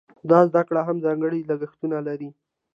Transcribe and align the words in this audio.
دا 0.29 0.39
زده 0.49 0.61
کړه 0.67 0.81
هم 0.87 0.97
ځانګړي 1.05 1.39
لګښتونه 1.49 1.97
لري. 2.07 2.29